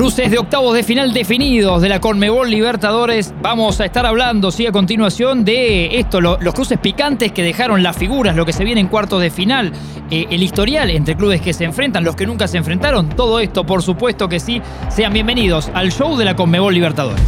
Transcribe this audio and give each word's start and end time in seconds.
Cruces 0.00 0.30
de 0.30 0.38
octavos 0.38 0.72
de 0.74 0.82
final 0.82 1.12
definidos 1.12 1.82
de 1.82 1.90
la 1.90 2.00
Conmebol 2.00 2.48
Libertadores. 2.48 3.34
Vamos 3.42 3.82
a 3.82 3.84
estar 3.84 4.06
hablando, 4.06 4.50
sí, 4.50 4.66
a 4.66 4.72
continuación 4.72 5.44
de 5.44 5.98
esto, 5.98 6.22
lo- 6.22 6.38
los 6.40 6.54
cruces 6.54 6.78
picantes 6.78 7.32
que 7.32 7.42
dejaron 7.42 7.82
las 7.82 7.98
figuras, 7.98 8.34
lo 8.34 8.46
que 8.46 8.54
se 8.54 8.64
viene 8.64 8.80
en 8.80 8.86
cuartos 8.86 9.20
de 9.20 9.28
final, 9.28 9.72
eh, 10.10 10.24
el 10.30 10.42
historial 10.42 10.88
entre 10.88 11.16
clubes 11.16 11.42
que 11.42 11.52
se 11.52 11.64
enfrentan, 11.64 12.02
los 12.02 12.16
que 12.16 12.24
nunca 12.24 12.48
se 12.48 12.56
enfrentaron. 12.56 13.10
Todo 13.10 13.40
esto, 13.40 13.66
por 13.66 13.82
supuesto 13.82 14.26
que 14.26 14.40
sí. 14.40 14.62
Sean 14.88 15.12
bienvenidos 15.12 15.70
al 15.74 15.92
show 15.92 16.16
de 16.16 16.24
la 16.24 16.34
Conmebol 16.34 16.72
Libertadores. 16.72 17.20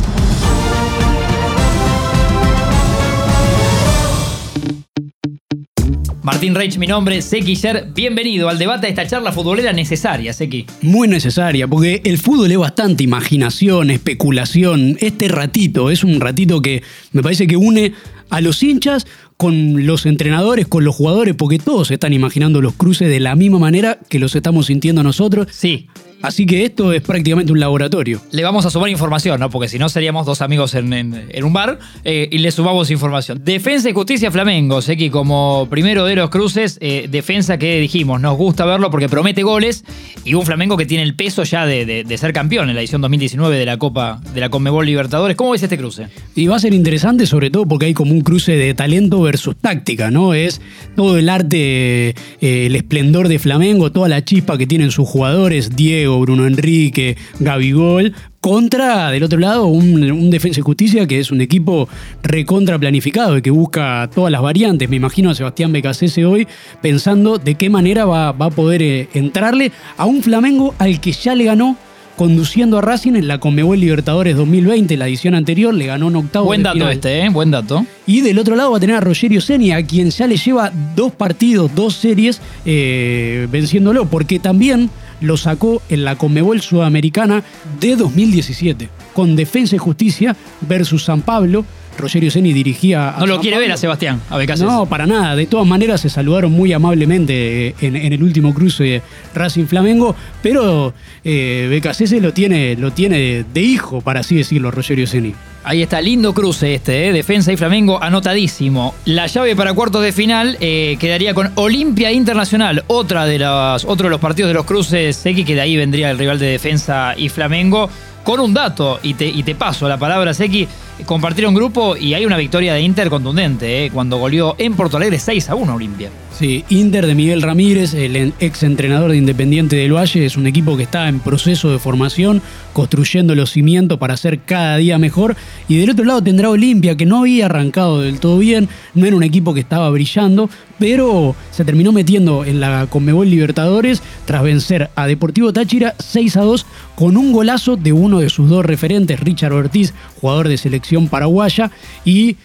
Martín 6.22 6.54
Reich, 6.54 6.78
mi 6.78 6.86
nombre, 6.86 7.20
Seki 7.20 7.56
Yer. 7.56 7.88
Bienvenido 7.92 8.48
al 8.48 8.56
debate 8.56 8.86
de 8.86 8.90
esta 8.90 9.04
charla 9.08 9.32
futbolera 9.32 9.72
necesaria, 9.72 10.32
Seki. 10.32 10.66
Muy 10.82 11.08
necesaria, 11.08 11.66
porque 11.66 12.00
el 12.04 12.16
fútbol 12.16 12.52
es 12.52 12.58
bastante 12.58 13.02
imaginación, 13.02 13.90
especulación. 13.90 14.96
Este 15.00 15.26
ratito 15.26 15.90
es 15.90 16.04
un 16.04 16.20
ratito 16.20 16.62
que 16.62 16.84
me 17.10 17.24
parece 17.24 17.48
que 17.48 17.56
une 17.56 17.94
a 18.30 18.40
los 18.40 18.62
hinchas 18.62 19.04
con 19.36 19.84
los 19.84 20.06
entrenadores, 20.06 20.68
con 20.68 20.84
los 20.84 20.94
jugadores, 20.94 21.34
porque 21.34 21.58
todos 21.58 21.90
están 21.90 22.12
imaginando 22.12 22.62
los 22.62 22.74
cruces 22.74 23.08
de 23.08 23.18
la 23.18 23.34
misma 23.34 23.58
manera 23.58 23.98
que 24.08 24.20
los 24.20 24.36
estamos 24.36 24.66
sintiendo 24.66 25.02
nosotros. 25.02 25.48
Sí, 25.50 25.88
Así 26.22 26.46
que 26.46 26.64
esto 26.64 26.92
es 26.92 27.02
prácticamente 27.02 27.52
un 27.52 27.60
laboratorio. 27.60 28.20
le 28.30 28.42
vamos 28.44 28.64
a 28.66 28.70
sumar 28.70 28.88
información, 28.90 29.40
¿no? 29.40 29.50
Porque 29.50 29.68
si 29.68 29.78
no 29.78 29.88
seríamos 29.88 30.24
dos 30.26 30.40
amigos 30.42 30.74
en, 30.74 30.92
en- 30.92 31.26
en 31.30 31.44
un 31.44 31.52
bar 31.52 31.78
eh, 32.04 32.28
y 32.30 32.38
le 32.38 32.50
sumamos 32.50 32.90
información. 32.90 33.40
Defensa 33.44 33.90
y 33.90 33.92
Justicia 33.92 34.30
Flamengo, 34.30 34.80
Seki, 34.82 35.10
como 35.10 35.66
primero 35.70 36.04
de 36.04 36.16
los 36.16 36.30
cruces, 36.30 36.78
eh, 36.80 37.08
defensa 37.10 37.58
que 37.58 37.80
dijimos, 37.80 38.20
nos 38.20 38.36
gusta 38.36 38.64
verlo 38.64 38.90
porque 38.90 39.08
promete 39.08 39.42
goles 39.42 39.84
y 40.24 40.34
un 40.34 40.44
Flamengo 40.46 40.76
que 40.76 40.86
tiene 40.86 41.02
el 41.02 41.14
peso 41.14 41.42
ya 41.44 41.66
de, 41.66 41.84
de- 41.86 42.04
de 42.04 42.18
ser 42.18 42.32
campeón 42.32 42.68
en 42.68 42.74
la 42.76 42.80
edición 42.82 43.00
2019 43.02 43.56
de 43.58 43.66
la 43.66 43.76
Copa 43.78 44.20
de 44.34 44.40
la 44.40 44.48
Conmebol 44.48 44.86
Libertadores. 44.86 45.36
¿Cómo 45.36 45.50
ves 45.52 45.62
este 45.62 45.76
cruce? 45.78 46.06
Y 46.34 46.46
va 46.46 46.56
a 46.56 46.60
ser 46.60 46.72
interesante, 46.74 47.26
sobre 47.26 47.50
todo 47.50 47.66
porque 47.66 47.86
hay 47.86 47.94
como 47.94 48.12
un 48.12 48.20
cruce 48.20 48.52
de 48.52 48.74
talento 48.74 49.20
versus 49.22 49.56
táctica, 49.56 50.10
¿no? 50.10 50.34
Es 50.34 50.60
todo 50.96 51.18
el 51.18 51.28
arte, 51.28 52.10
eh, 52.10 52.14
el 52.40 52.76
esplendor 52.76 53.28
de 53.28 53.38
Flamengo, 53.38 53.90
toda 53.92 54.08
la 54.08 54.24
chispa 54.24 54.56
que 54.58 54.66
tienen 54.66 54.90
sus 54.90 55.08
jugadores, 55.08 55.74
Diego, 55.76 56.11
Bruno 56.20 56.46
Enrique, 56.46 57.16
Gabigol, 57.40 58.14
contra, 58.40 59.10
del 59.10 59.22
otro 59.22 59.38
lado, 59.38 59.66
un, 59.66 60.10
un 60.10 60.30
Defensa 60.30 60.60
y 60.60 60.62
Justicia 60.62 61.06
que 61.06 61.20
es 61.20 61.30
un 61.30 61.40
equipo 61.40 61.88
recontra 62.22 62.78
planificado 62.78 63.38
y 63.38 63.42
que 63.42 63.50
busca 63.50 64.10
todas 64.12 64.32
las 64.32 64.42
variantes. 64.42 64.88
Me 64.88 64.96
imagino 64.96 65.30
a 65.30 65.34
Sebastián 65.34 65.72
Becasese 65.72 66.24
hoy 66.24 66.48
pensando 66.80 67.38
de 67.38 67.54
qué 67.54 67.70
manera 67.70 68.04
va, 68.04 68.32
va 68.32 68.46
a 68.46 68.50
poder 68.50 68.82
eh, 68.82 69.08
entrarle 69.14 69.70
a 69.96 70.06
un 70.06 70.22
Flamengo 70.22 70.74
al 70.78 71.00
que 71.00 71.12
ya 71.12 71.34
le 71.34 71.44
ganó 71.44 71.76
conduciendo 72.16 72.78
a 72.78 72.80
Racing 72.80 73.14
en 73.14 73.26
la 73.26 73.38
Conmebol 73.38 73.80
Libertadores 73.80 74.36
2020, 74.36 74.96
la 74.96 75.08
edición 75.08 75.34
anterior, 75.34 75.72
le 75.72 75.86
ganó 75.86 76.08
en 76.08 76.16
octavo 76.16 76.46
Buen 76.46 76.62
dato 76.62 76.74
final. 76.74 76.92
este, 76.92 77.20
¿eh? 77.20 77.28
Buen 77.30 77.50
dato. 77.50 77.86
Y 78.06 78.20
del 78.20 78.38
otro 78.38 78.54
lado 78.56 78.70
va 78.70 78.76
a 78.76 78.80
tener 78.80 78.96
a 78.96 79.00
Rogerio 79.00 79.40
Seni, 79.40 79.72
a 79.72 79.84
quien 79.84 80.10
ya 80.10 80.26
le 80.26 80.36
lleva 80.36 80.72
dos 80.94 81.12
partidos, 81.12 81.74
dos 81.74 81.94
series, 81.94 82.40
eh, 82.64 83.46
venciéndolo, 83.50 84.06
porque 84.06 84.38
también 84.38 84.90
lo 85.22 85.36
sacó 85.36 85.82
en 85.88 86.04
la 86.04 86.16
Conmebol 86.16 86.60
Sudamericana 86.60 87.42
de 87.80 87.96
2017, 87.96 88.88
con 89.12 89.36
Defensa 89.36 89.76
y 89.76 89.78
Justicia 89.78 90.36
versus 90.60 91.04
San 91.04 91.22
Pablo. 91.22 91.64
Rogerio 91.98 92.30
Seni 92.30 92.52
dirigía 92.52 93.10
a 93.10 93.20
No 93.20 93.26
lo 93.26 93.34
San 93.34 93.42
quiere 93.42 93.56
Pablo. 93.56 93.66
ver 93.68 93.72
a 93.72 93.76
Sebastián, 93.76 94.20
a 94.30 94.36
Becasés. 94.38 94.66
No, 94.66 94.86
para 94.86 95.06
nada. 95.06 95.36
De 95.36 95.46
todas 95.46 95.66
maneras 95.66 96.00
se 96.00 96.08
saludaron 96.08 96.50
muy 96.52 96.72
amablemente 96.72 97.68
eh, 97.68 97.74
en, 97.80 97.96
en 97.96 98.12
el 98.12 98.22
último 98.22 98.52
cruce 98.54 99.02
Racing 99.34 99.66
Flamengo, 99.66 100.14
pero 100.42 100.94
eh, 101.24 101.66
Becasese 101.70 102.20
lo 102.20 102.32
tiene, 102.32 102.76
lo 102.76 102.92
tiene 102.92 103.44
de 103.52 103.60
hijo, 103.60 104.00
para 104.00 104.20
así 104.20 104.36
decirlo, 104.36 104.70
Rogerio 104.70 105.06
Seni. 105.06 105.34
Ahí 105.64 105.80
está, 105.80 106.00
lindo 106.00 106.34
cruce 106.34 106.74
este, 106.74 107.06
¿eh? 107.08 107.12
Defensa 107.12 107.52
y 107.52 107.56
Flamengo, 107.56 108.02
anotadísimo. 108.02 108.94
La 109.04 109.28
llave 109.28 109.54
para 109.54 109.72
cuartos 109.74 110.02
de 110.02 110.10
final 110.10 110.56
eh, 110.60 110.96
quedaría 110.98 111.34
con 111.34 111.52
Olimpia 111.54 112.10
Internacional, 112.10 112.82
otra 112.88 113.26
de 113.26 113.38
las, 113.38 113.84
otro 113.84 114.06
de 114.06 114.10
los 114.10 114.20
partidos 114.20 114.48
de 114.48 114.54
los 114.54 114.64
cruces 114.64 115.14
Seki, 115.16 115.44
que 115.44 115.54
de 115.54 115.60
ahí 115.60 115.76
vendría 115.76 116.10
el 116.10 116.18
rival 116.18 116.40
de 116.40 116.46
Defensa 116.46 117.14
y 117.16 117.28
Flamengo. 117.28 117.88
Con 118.24 118.38
un 118.38 118.54
dato, 118.54 119.00
y 119.02 119.14
te, 119.14 119.26
y 119.26 119.42
te 119.42 119.56
paso 119.56 119.88
la 119.88 119.98
palabra, 119.98 120.32
Seki, 120.32 120.68
compartieron 121.06 121.54
grupo 121.54 121.96
y 121.96 122.14
hay 122.14 122.24
una 122.26 122.36
victoria 122.36 122.74
de 122.74 122.82
Inter 122.82 123.10
contundente, 123.10 123.84
¿eh? 123.84 123.90
cuando 123.90 124.18
goleó 124.18 124.54
en 124.58 124.74
Porto 124.74 124.96
Alegre 124.96 125.18
6 125.18 125.50
a 125.50 125.54
1 125.54 125.74
Olimpia. 125.74 126.10
Sí, 126.32 126.64
Inter 126.70 127.06
de 127.06 127.14
Miguel 127.14 127.42
Ramírez, 127.42 127.92
el 127.94 128.32
ex 128.40 128.62
entrenador 128.62 129.10
de 129.10 129.18
Independiente 129.18 129.76
del 129.76 129.94
Valle, 129.94 130.24
es 130.24 130.36
un 130.36 130.46
equipo 130.46 130.76
que 130.76 130.84
está 130.84 131.08
en 131.08 131.20
proceso 131.20 131.70
de 131.70 131.78
formación, 131.78 132.40
construyendo 132.72 133.34
los 133.34 133.50
cimientos 133.50 133.98
para 133.98 134.16
ser 134.16 134.40
cada 134.40 134.78
día 134.78 134.98
mejor. 134.98 135.36
Y 135.68 135.76
del 135.76 135.90
otro 135.90 136.04
lado 136.04 136.22
tendrá 136.22 136.48
Olimpia, 136.48 136.96
que 136.96 137.06
no 137.06 137.20
había 137.20 137.46
arrancado 137.46 138.00
del 138.00 138.18
todo 138.18 138.38
bien, 138.38 138.68
no 138.94 139.06
era 139.06 139.14
un 139.14 139.22
equipo 139.22 139.52
que 139.52 139.60
estaba 139.60 139.90
brillando, 139.90 140.48
pero 140.78 141.36
se 141.50 141.64
terminó 141.64 141.92
metiendo 141.92 142.44
en 142.44 142.60
la 142.60 142.86
Conmebol 142.88 143.28
Libertadores 143.28 144.02
tras 144.24 144.42
vencer 144.42 144.90
a 144.96 145.06
Deportivo 145.06 145.52
Táchira 145.52 145.94
6 145.98 146.36
a 146.38 146.40
2 146.40 146.66
con 146.96 147.16
un 147.16 147.32
golazo 147.32 147.76
de 147.76 147.92
uno 147.92 148.20
de 148.20 148.30
sus 148.30 148.48
dos 148.48 148.64
referentes, 148.64 149.20
Richard 149.20 149.52
Ortiz, 149.52 149.92
jugador 150.20 150.48
de 150.48 150.56
selección 150.56 150.81
paraguaya, 151.08 151.70
y 152.04 152.36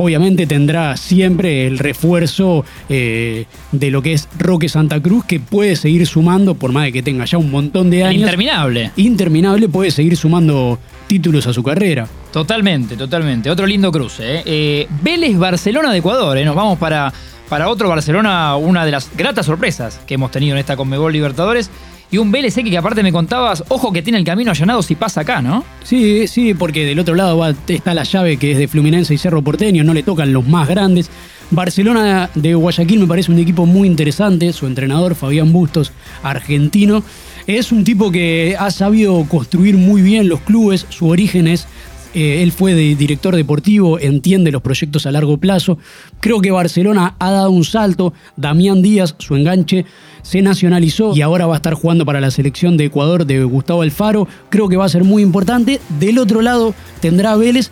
Obviamente 0.00 0.46
tendrá 0.46 0.96
siempre 0.96 1.66
el 1.66 1.76
refuerzo 1.76 2.64
eh, 2.88 3.46
de 3.72 3.90
lo 3.90 4.00
que 4.00 4.12
es 4.12 4.28
Roque 4.38 4.68
Santa 4.68 5.02
Cruz, 5.02 5.24
que 5.24 5.40
puede 5.40 5.74
seguir 5.74 6.06
sumando, 6.06 6.54
por 6.54 6.70
más 6.70 6.84
de 6.84 6.92
que 6.92 7.02
tenga 7.02 7.24
ya 7.24 7.36
un 7.36 7.50
montón 7.50 7.90
de 7.90 8.04
años. 8.04 8.20
interminable. 8.20 8.92
interminable, 8.94 9.68
puede 9.68 9.90
seguir 9.90 10.16
sumando 10.16 10.78
títulos 11.08 11.48
a 11.48 11.52
su 11.52 11.64
carrera. 11.64 12.06
Totalmente, 12.32 12.96
totalmente. 12.96 13.50
Otro 13.50 13.66
lindo 13.66 13.90
cruce. 13.90 14.36
¿eh? 14.36 14.42
Eh, 14.46 14.86
Vélez-Barcelona 15.02 15.90
de 15.90 15.98
Ecuador. 15.98 16.38
¿eh? 16.38 16.44
Nos 16.44 16.54
vamos 16.54 16.78
para, 16.78 17.12
para 17.48 17.68
otro 17.68 17.88
Barcelona, 17.88 18.56
una 18.56 18.84
de 18.84 18.90
las 18.92 19.10
gratas 19.16 19.46
sorpresas 19.46 20.00
que 20.06 20.14
hemos 20.14 20.30
tenido 20.30 20.54
en 20.54 20.60
esta 20.60 20.76
Conmebol 20.76 21.12
Libertadores. 21.12 21.70
Y 22.10 22.16
un 22.16 22.32
Vélez 22.32 22.56
X 22.56 22.70
que 22.70 22.78
aparte 22.78 23.02
me 23.02 23.12
contabas, 23.12 23.62
ojo 23.68 23.92
que 23.92 24.00
tiene 24.00 24.18
el 24.18 24.24
camino 24.24 24.50
allanado 24.50 24.82
si 24.82 24.94
pasa 24.94 25.20
acá, 25.20 25.42
¿no? 25.42 25.62
Sí, 25.84 26.26
sí, 26.26 26.54
porque 26.54 26.86
del 26.86 26.98
otro 26.98 27.14
lado 27.14 27.36
va- 27.36 27.52
está 27.68 27.92
la 27.92 28.04
llave 28.04 28.38
que 28.38 28.52
es 28.52 28.56
de 28.58 28.66
Fluminense 28.66 29.12
y 29.12 29.18
Cerro 29.18 29.42
Porteño, 29.42 29.84
no 29.84 29.92
le 29.92 30.02
tocan 30.02 30.32
los 30.32 30.46
más 30.48 30.66
grandes. 30.68 31.10
Barcelona 31.50 32.30
de 32.34 32.54
Guayaquil 32.54 33.00
me 33.00 33.06
parece 33.06 33.30
un 33.30 33.38
equipo 33.38 33.66
muy 33.66 33.86
interesante, 33.86 34.54
su 34.54 34.66
entrenador 34.66 35.16
Fabián 35.16 35.52
Bustos, 35.52 35.92
argentino, 36.22 37.02
es 37.46 37.72
un 37.72 37.84
tipo 37.84 38.10
que 38.10 38.56
ha 38.58 38.70
sabido 38.70 39.24
construir 39.28 39.76
muy 39.76 40.00
bien 40.00 40.30
los 40.30 40.40
clubes, 40.40 40.86
su 40.88 41.08
origen 41.08 41.46
es 41.46 41.66
eh, 42.14 42.42
él 42.42 42.52
fue 42.52 42.74
de 42.74 42.94
director 42.94 43.34
deportivo, 43.36 43.98
entiende 43.98 44.50
los 44.50 44.62
proyectos 44.62 45.06
a 45.06 45.12
largo 45.12 45.38
plazo. 45.38 45.78
Creo 46.20 46.40
que 46.40 46.50
Barcelona 46.50 47.14
ha 47.18 47.30
dado 47.30 47.50
un 47.50 47.64
salto. 47.64 48.12
Damián 48.36 48.82
Díaz, 48.82 49.14
su 49.18 49.36
enganche, 49.36 49.84
se 50.22 50.42
nacionalizó 50.42 51.14
y 51.14 51.22
ahora 51.22 51.46
va 51.46 51.54
a 51.54 51.56
estar 51.56 51.74
jugando 51.74 52.04
para 52.04 52.20
la 52.20 52.30
selección 52.30 52.76
de 52.76 52.86
Ecuador 52.86 53.26
de 53.26 53.42
Gustavo 53.44 53.82
Alfaro. 53.82 54.26
Creo 54.50 54.68
que 54.68 54.76
va 54.76 54.84
a 54.84 54.90
ser 54.90 55.04
muy 55.04 55.22
importante. 55.22 55.80
Del 56.00 56.18
otro 56.18 56.42
lado 56.42 56.74
tendrá 57.00 57.36
Vélez, 57.36 57.70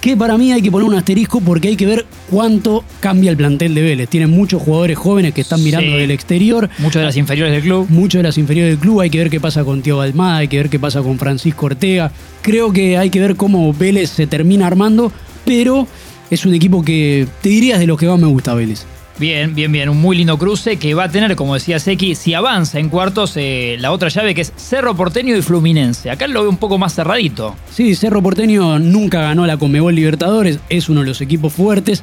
que 0.00 0.16
para 0.16 0.38
mí 0.38 0.52
hay 0.52 0.62
que 0.62 0.70
poner 0.70 0.88
un 0.88 0.94
asterisco 0.94 1.40
porque 1.40 1.68
hay 1.68 1.76
que 1.76 1.86
ver 1.86 2.06
cuánto 2.30 2.84
cambia 3.00 3.30
el 3.30 3.36
plantel 3.36 3.74
de 3.74 3.82
Vélez. 3.82 4.08
Tienen 4.08 4.30
muchos 4.30 4.62
jugadores 4.62 4.96
jóvenes 4.96 5.34
que 5.34 5.40
están 5.40 5.62
mirando 5.64 5.92
Sí. 5.92 5.98
del 5.98 6.10
exterior. 6.12 6.70
Muchas 6.78 7.00
de 7.00 7.06
las 7.06 7.16
inferiores 7.16 7.52
del 7.52 7.62
club. 7.62 7.86
Mucho 7.88 8.18
de 8.18 8.24
las 8.24 8.38
inferiores 8.38 8.72
del 8.74 8.78
club, 8.78 9.00
hay 9.00 9.10
que 9.10 9.18
ver 9.18 9.30
qué 9.30 9.40
pasa 9.40 9.64
con 9.64 9.82
Tío 9.82 10.00
Almada, 10.00 10.38
hay 10.38 10.48
que 10.48 10.58
ver 10.58 10.68
qué 10.70 10.78
pasa 10.78 11.02
con 11.02 11.18
Francisco 11.18 11.66
Ortega. 11.66 12.12
Creo 12.42 12.72
que 12.72 12.96
hay 12.98 13.10
que 13.10 13.18
ver 13.20 13.34
cómo 13.36 13.72
Vélez 13.72 14.10
se 14.10 14.26
termina 14.28 14.66
armando, 14.66 15.10
pero 15.44 15.88
es 16.30 16.46
un 16.46 16.54
equipo 16.54 16.84
que 16.84 17.26
te 17.42 17.48
dirías 17.48 17.78
de 17.80 17.86
los 17.86 17.98
que 17.98 18.06
más 18.06 18.18
me 18.20 18.26
gusta 18.28 18.54
Vélez. 18.54 18.84
Bien, 19.18 19.54
bien, 19.54 19.72
bien. 19.72 19.88
Un 19.88 19.98
muy 20.00 20.16
lindo 20.16 20.36
cruce 20.36 20.76
que 20.76 20.92
va 20.92 21.04
a 21.04 21.08
tener, 21.10 21.36
como 21.36 21.54
decía 21.54 21.78
Seki, 21.78 22.14
si 22.14 22.34
avanza 22.34 22.78
en 22.78 22.90
cuartos, 22.90 23.32
eh, 23.36 23.76
la 23.80 23.90
otra 23.92 24.10
llave 24.10 24.34
que 24.34 24.42
es 24.42 24.52
Cerro 24.56 24.94
Porteño 24.94 25.34
y 25.34 25.40
Fluminense. 25.42 26.10
Acá 26.10 26.26
lo 26.26 26.42
veo 26.42 26.50
un 26.50 26.58
poco 26.58 26.76
más 26.76 26.94
cerradito. 26.94 27.56
Sí, 27.72 27.94
Cerro 27.94 28.22
Porteño 28.22 28.78
nunca 28.78 29.22
ganó 29.22 29.46
la 29.46 29.56
Conmebol 29.56 29.94
Libertadores, 29.94 30.58
es 30.68 30.90
uno 30.90 31.00
de 31.00 31.06
los 31.06 31.20
equipos 31.22 31.52
fuertes. 31.54 32.02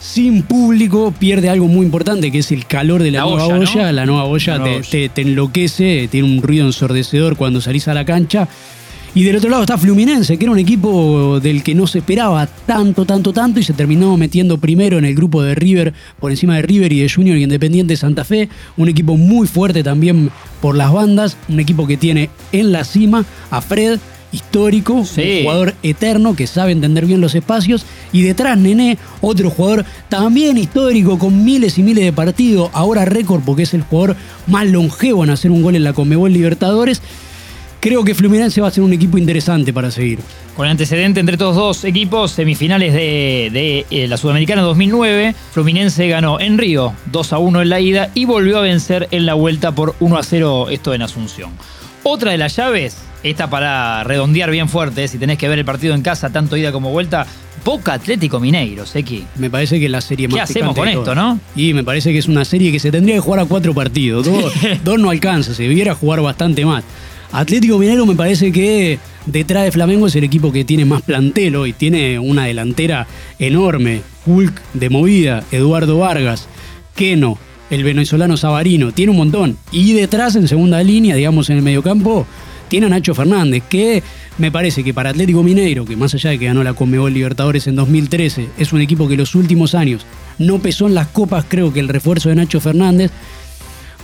Sin 0.00 0.42
público 0.42 1.12
pierde 1.18 1.48
algo 1.50 1.66
muy 1.66 1.84
importante 1.86 2.30
que 2.30 2.38
es 2.38 2.50
el 2.52 2.66
calor 2.66 3.02
de 3.02 3.10
la, 3.10 3.20
La 3.20 3.24
nueva 3.26 3.44
olla, 3.46 3.54
olla. 3.70 3.86
¿no? 3.86 3.92
La 3.92 4.06
nueva 4.06 4.24
olla 4.24 4.52
La 4.52 4.58
nueva 4.58 4.72
te, 4.74 4.78
olla. 4.80 4.90
te- 4.90 5.08
te 5.10 5.22
enloquece, 5.22 6.08
tiene 6.10 6.28
un 6.28 6.42
ruido 6.42 6.66
ensordecedor 6.66 7.36
cuando 7.36 7.60
salís 7.60 7.88
a 7.88 7.94
la 7.94 8.04
cancha. 8.04 8.48
Y 9.16 9.22
del 9.22 9.36
otro 9.36 9.48
lado 9.48 9.62
está 9.62 9.78
Fluminense, 9.78 10.36
que 10.36 10.44
era 10.44 10.50
un 10.50 10.58
equipo 10.58 11.38
del 11.40 11.62
que 11.62 11.72
no 11.72 11.86
se 11.86 11.98
esperaba 11.98 12.48
tanto, 12.66 13.04
tanto, 13.04 13.32
tanto, 13.32 13.60
y 13.60 13.62
se 13.62 13.72
terminó 13.72 14.16
metiendo 14.16 14.58
primero 14.58 14.98
en 14.98 15.04
el 15.04 15.14
grupo 15.14 15.40
de 15.42 15.54
River, 15.54 15.94
por 16.18 16.32
encima 16.32 16.56
de 16.56 16.62
River 16.62 16.92
y 16.92 16.98
de 17.00 17.08
Junior 17.08 17.36
y 17.36 17.44
Independiente 17.44 17.96
Santa 17.96 18.24
Fe. 18.24 18.48
Un 18.76 18.88
equipo 18.88 19.16
muy 19.16 19.46
fuerte 19.46 19.84
también 19.84 20.30
por 20.60 20.76
las 20.76 20.92
bandas, 20.92 21.36
un 21.48 21.60
equipo 21.60 21.86
que 21.86 21.96
tiene 21.96 22.28
en 22.50 22.72
la 22.72 22.82
cima 22.82 23.24
a 23.52 23.60
Fred, 23.60 24.00
histórico, 24.32 25.04
Sí. 25.04 25.20
un 25.20 25.42
jugador 25.44 25.74
eterno 25.84 26.34
que 26.34 26.48
sabe 26.48 26.72
entender 26.72 27.06
bien 27.06 27.20
los 27.20 27.36
espacios. 27.36 27.86
Y 28.12 28.22
detrás 28.22 28.58
Nené, 28.58 28.98
otro 29.20 29.48
jugador 29.48 29.84
también 30.08 30.58
histórico 30.58 31.20
con 31.20 31.44
miles 31.44 31.78
y 31.78 31.84
miles 31.84 32.04
de 32.04 32.12
partidos, 32.12 32.68
ahora 32.72 33.04
récord 33.04 33.42
porque 33.46 33.62
es 33.62 33.74
el 33.74 33.82
jugador 33.82 34.16
más 34.48 34.66
longevo 34.66 35.22
en 35.22 35.30
hacer 35.30 35.52
un 35.52 35.62
gol 35.62 35.76
en 35.76 35.84
la 35.84 35.92
Conmebol 35.92 36.32
Libertadores 36.32 37.00
creo 37.84 38.02
que 38.02 38.14
Fluminense 38.14 38.62
va 38.62 38.68
a 38.68 38.70
ser 38.70 38.82
un 38.82 38.94
equipo 38.94 39.18
interesante 39.18 39.70
para 39.70 39.90
seguir. 39.90 40.18
Con 40.56 40.64
el 40.64 40.70
antecedente 40.70 41.20
entre 41.20 41.34
estos 41.34 41.54
dos 41.54 41.84
equipos, 41.84 42.30
semifinales 42.30 42.94
de, 42.94 43.50
de, 43.52 43.84
eh, 43.90 44.08
la 44.08 44.16
Sudamericana 44.16 44.62
2009, 44.62 45.34
Fluminense 45.52 46.08
ganó 46.08 46.40
en 46.40 46.56
Río 46.56 46.94
2 47.12 47.32
a 47.34 47.38
1 47.38 47.60
en 47.60 47.68
la 47.68 47.80
ida 47.80 48.10
y 48.14 48.24
volvió 48.24 48.56
a 48.56 48.62
vencer 48.62 49.06
en 49.10 49.26
la 49.26 49.34
vuelta 49.34 49.72
por 49.72 49.96
1 50.00 50.16
a 50.16 50.22
0 50.22 50.68
esto 50.70 50.94
en 50.94 51.02
Asunción. 51.02 51.50
Otra 52.04 52.30
de 52.30 52.38
las 52.38 52.56
llaves, 52.56 52.96
esta 53.22 53.50
para 53.50 54.02
redondear 54.02 54.50
bien 54.50 54.70
fuerte, 54.70 55.06
si 55.06 55.18
tenés 55.18 55.36
que 55.36 55.50
ver 55.50 55.58
el 55.58 55.66
partido 55.66 55.94
en 55.94 56.00
casa, 56.00 56.30
tanto 56.30 56.56
ida 56.56 56.72
como 56.72 56.90
vuelta, 56.90 57.26
Boca 57.66 57.92
Atlético 57.92 58.40
Mineiro, 58.40 58.86
Seki. 58.86 59.26
Me 59.36 59.50
parece 59.50 59.78
que 59.78 59.90
la 59.90 60.00
serie 60.00 60.26
más 60.28 60.36
¿Qué 60.36 60.40
hacemos 60.40 60.74
con 60.74 60.88
esto, 60.88 61.14
no? 61.14 61.38
Y 61.54 61.74
me 61.74 61.84
parece 61.84 62.12
que 62.12 62.18
es 62.18 62.28
una 62.28 62.46
serie 62.46 62.72
que 62.72 62.78
se 62.78 62.90
tendría 62.90 63.16
que 63.16 63.20
jugar 63.20 63.40
a 63.40 63.44
cuatro 63.44 63.74
partidos. 63.74 64.24
Dos, 64.24 64.54
dos 64.84 64.98
no 64.98 65.10
alcanza, 65.10 65.52
se 65.52 65.64
debiera 65.64 65.94
jugar 65.94 66.22
bastante 66.22 66.64
más. 66.64 66.82
Atlético 67.34 67.78
Mineiro 67.78 68.06
me 68.06 68.14
parece 68.14 68.52
que 68.52 69.00
detrás 69.26 69.64
de 69.64 69.72
Flamengo 69.72 70.06
es 70.06 70.14
el 70.14 70.22
equipo 70.22 70.52
que 70.52 70.64
tiene 70.64 70.84
más 70.84 71.02
plantel 71.02 71.56
hoy. 71.56 71.72
Tiene 71.72 72.16
una 72.20 72.44
delantera 72.44 73.08
enorme. 73.40 74.02
Hulk 74.24 74.62
de 74.72 74.88
movida, 74.88 75.42
Eduardo 75.50 75.98
Vargas, 75.98 76.46
Keno, 76.94 77.36
el 77.70 77.82
venezolano 77.82 78.36
Sabarino. 78.36 78.92
Tiene 78.92 79.10
un 79.10 79.16
montón. 79.16 79.58
Y 79.72 79.94
detrás, 79.94 80.36
en 80.36 80.46
segunda 80.46 80.80
línea, 80.84 81.16
digamos 81.16 81.50
en 81.50 81.56
el 81.56 81.64
mediocampo, 81.64 82.24
tiene 82.68 82.86
a 82.86 82.90
Nacho 82.90 83.16
Fernández, 83.16 83.64
que 83.68 84.04
me 84.38 84.52
parece 84.52 84.84
que 84.84 84.94
para 84.94 85.10
Atlético 85.10 85.42
Mineiro, 85.42 85.84
que 85.84 85.96
más 85.96 86.14
allá 86.14 86.30
de 86.30 86.38
que 86.38 86.46
ganó 86.46 86.62
la 86.62 86.74
Conmebol 86.74 87.12
Libertadores 87.12 87.66
en 87.66 87.74
2013, 87.74 88.50
es 88.58 88.72
un 88.72 88.80
equipo 88.80 89.08
que 89.08 89.16
los 89.16 89.34
últimos 89.34 89.74
años 89.74 90.06
no 90.38 90.60
pesó 90.60 90.86
en 90.86 90.94
las 90.94 91.08
copas, 91.08 91.46
creo 91.48 91.72
que 91.72 91.80
el 91.80 91.88
refuerzo 91.88 92.28
de 92.28 92.36
Nacho 92.36 92.60
Fernández 92.60 93.10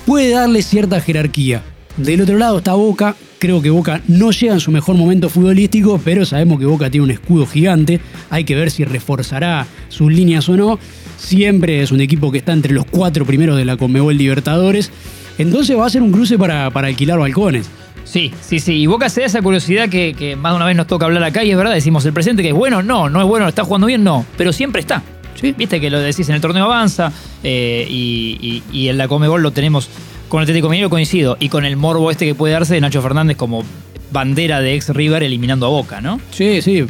puede 0.05 0.31
darle 0.31 0.63
cierta 0.63 1.01
jerarquía. 1.01 1.63
Del 1.97 2.23
otro 2.23 2.39
lado 2.39 2.59
está 2.59 2.75
Boca, 2.75 3.17
creo 3.39 3.61
que 3.61 3.71
Boca 3.71 4.01
no 4.09 4.31
llega 4.31 4.55
en 4.55 4.61
su 4.61 4.71
mejor 4.71 4.97
momento 4.97 5.29
futbolístico, 5.29 6.01
pero 6.05 6.25
sabemos 6.25 6.59
que 6.59 6.67
Boca 6.67 6.91
tiene 6.91 7.05
un 7.05 7.11
escudo 7.11 7.47
gigante, 7.47 8.01
hay 8.31 8.45
que 8.45 8.55
ver 8.55 8.71
si 8.71 8.85
reforzará 8.85 9.67
sus 9.89 10.13
líneas 10.13 10.49
o 10.49 10.57
no. 10.57 10.79
Siempre 11.19 11.83
es 11.83 11.93
un 11.93 12.01
equipo 12.01 12.33
que 12.33 12.39
está 12.39 12.53
entre 12.53 12.73
los 12.73 12.87
cuatro 12.87 13.27
primeros 13.27 13.57
de 13.57 13.65
la 13.65 13.77
Conmebol 13.77 14.17
Libertadores, 14.17 14.91
entonces 15.37 15.77
va 15.77 15.87
a 15.87 15.91
ser 15.91 16.03
un 16.03 16.13
cruce 16.13 16.39
para, 16.39 16.71
para 16.71 16.89
alquilar 16.89 17.19
balcones. 17.19 17.69
Sí, 18.05 18.33
sí, 18.41 18.59
sí. 18.59 18.73
Y 18.75 18.87
Boca 18.87 19.09
se 19.09 19.21
da 19.21 19.27
esa 19.27 19.41
curiosidad 19.41 19.89
que, 19.89 20.37
más 20.37 20.53
de 20.53 20.57
una 20.57 20.67
vez 20.67 20.77
nos 20.77 20.87
toca 20.87 21.07
hablar 21.07 21.23
acá 21.23 21.45
y 21.45 21.51
es 21.51 21.57
verdad, 21.57 21.73
decimos 21.73 22.05
el 22.07 22.13
presente 22.13 22.43
que 22.43 22.49
es 22.49 22.55
bueno, 22.55 22.83
no, 22.83 23.09
no 23.09 23.21
es 23.21 23.27
bueno, 23.27 23.47
está 23.47 23.65
jugando 23.65 23.87
bien, 23.87 24.03
no, 24.03 24.27
pero 24.37 24.53
siempre 24.53 24.81
está. 24.81 25.03
¿Sí? 25.41 25.55
Viste 25.57 25.81
que 25.81 25.89
lo 25.91 26.01
decís 26.01 26.29
en 26.29 26.35
el 26.35 26.41
torneo 26.41 26.65
avanza 26.65 27.13
eh, 27.43 27.87
y, 27.89 28.89
en 28.89 28.99
la 28.99 29.09
Comebol 29.09 29.43
lo 29.43 29.53
tenemos 29.53 29.89
con 30.31 30.39
el 30.41 30.45
Atlético 30.45 30.69
Mineiro 30.69 30.89
coincido 30.89 31.37
y 31.41 31.49
con 31.49 31.65
el 31.65 31.77
morbo 31.77 32.11
este 32.11 32.25
que 32.25 32.37
puede 32.37 32.55
darse 32.55 32.75
de 32.75 32.81
Nacho 32.81 33.03
Fernández 33.03 33.37
como 33.37 33.65
bandera 34.13 34.61
de 34.61 34.77
ex 34.77 34.89
River 34.91 35.25
eliminando 35.25 35.67
a 35.67 35.71
Boca, 35.71 36.01
¿no? 36.01 36.21
Sí, 36.31 36.63
sí, 36.63 36.87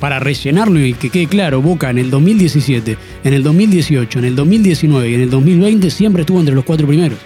para 0.00 0.18
rellenarlo 0.18 0.80
y 0.80 0.94
que 0.94 1.10
quede 1.10 1.26
claro, 1.26 1.60
Boca 1.60 1.90
en 1.90 1.98
el 1.98 2.10
2017, 2.10 2.96
en 3.24 3.34
el 3.34 3.42
2018, 3.42 4.18
en 4.18 4.24
el 4.24 4.34
2019 4.34 5.10
y 5.10 5.14
en 5.14 5.20
el 5.20 5.30
2020 5.30 5.90
siempre 5.90 6.22
estuvo 6.22 6.40
entre 6.40 6.54
los 6.54 6.64
cuatro 6.64 6.86
primeros. 6.86 7.18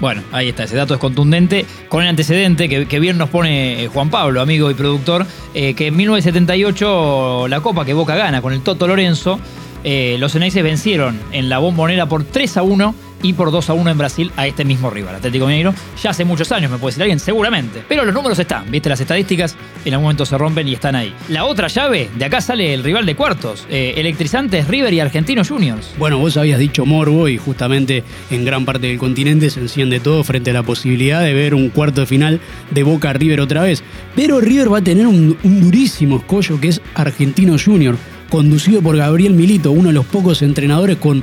Bueno, 0.00 0.22
ahí 0.30 0.50
está, 0.50 0.62
ese 0.62 0.76
dato 0.76 0.94
es 0.94 1.00
contundente, 1.00 1.66
con 1.88 2.04
el 2.04 2.08
antecedente 2.08 2.68
que, 2.68 3.00
bien 3.00 3.18
nos 3.18 3.28
pone 3.28 3.82
eh, 3.82 3.88
Juan 3.88 4.10
Pablo, 4.10 4.40
amigo 4.40 4.70
y 4.70 4.74
productor, 4.74 5.26
eh, 5.52 5.74
que 5.74 5.88
en 5.88 5.96
1978 5.96 7.48
la 7.48 7.60
Copa 7.60 7.84
que 7.84 7.92
Boca 7.92 8.14
gana 8.14 8.40
con 8.40 8.52
el 8.52 8.60
Toto 8.60 8.86
Lorenzo, 8.86 9.40
eh, 9.82 10.16
los 10.20 10.36
Eneises 10.36 10.62
vencieron 10.62 11.18
en 11.32 11.48
la 11.48 11.58
bombonera 11.58 12.06
por 12.06 12.22
3 12.22 12.58
a 12.58 12.62
1 12.62 13.07
y 13.22 13.32
por 13.32 13.50
2 13.50 13.70
a 13.70 13.72
1 13.74 13.90
en 13.90 13.98
Brasil 13.98 14.32
a 14.36 14.46
este 14.46 14.64
mismo 14.64 14.90
rival, 14.90 15.16
Atlético 15.16 15.46
Mineiro. 15.46 15.74
Ya 16.02 16.10
hace 16.10 16.24
muchos 16.24 16.52
años, 16.52 16.70
me 16.70 16.78
puede 16.78 16.92
decir 16.92 17.02
alguien, 17.02 17.18
seguramente. 17.18 17.82
Pero 17.88 18.04
los 18.04 18.14
números 18.14 18.38
están, 18.38 18.70
viste, 18.70 18.88
las 18.88 19.00
estadísticas 19.00 19.56
en 19.84 19.94
algún 19.94 20.04
momento 20.04 20.26
se 20.26 20.38
rompen 20.38 20.68
y 20.68 20.74
están 20.74 20.94
ahí. 20.94 21.14
La 21.28 21.44
otra 21.44 21.68
llave, 21.68 22.08
de 22.16 22.24
acá 22.24 22.40
sale 22.40 22.74
el 22.74 22.84
rival 22.84 23.06
de 23.06 23.16
cuartos, 23.16 23.66
eh, 23.70 23.94
electrizantes 23.96 24.68
River 24.68 24.92
y 24.92 25.00
Argentino 25.00 25.44
Juniors. 25.44 25.90
Bueno, 25.98 26.18
vos 26.18 26.36
habías 26.36 26.58
dicho 26.58 26.86
Morbo 26.86 27.28
y 27.28 27.38
justamente 27.38 28.04
en 28.30 28.44
gran 28.44 28.64
parte 28.64 28.86
del 28.86 28.98
continente 28.98 29.50
se 29.50 29.60
enciende 29.60 30.00
todo 30.00 30.22
frente 30.24 30.50
a 30.50 30.54
la 30.54 30.62
posibilidad 30.62 31.22
de 31.22 31.34
ver 31.34 31.54
un 31.54 31.70
cuarto 31.70 32.02
de 32.02 32.06
final 32.06 32.40
de 32.70 32.82
Boca 32.82 33.12
River 33.12 33.40
otra 33.40 33.62
vez. 33.62 33.82
Pero 34.14 34.40
River 34.40 34.72
va 34.72 34.78
a 34.78 34.82
tener 34.82 35.06
un, 35.06 35.36
un 35.42 35.60
durísimo 35.60 36.18
escollo 36.18 36.60
que 36.60 36.68
es 36.68 36.80
Argentino 36.94 37.56
Junior 37.62 37.96
conducido 38.28 38.82
por 38.82 38.96
Gabriel 38.96 39.34
Milito, 39.34 39.72
uno 39.72 39.88
de 39.88 39.94
los 39.94 40.04
pocos 40.04 40.42
entrenadores 40.42 40.98
con 40.98 41.22